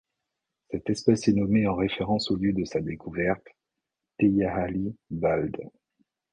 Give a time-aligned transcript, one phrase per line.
[0.71, 3.45] Cette espèce est nommée en référence au lieu de sa découverte,
[4.17, 5.55] Teyahalee Bald.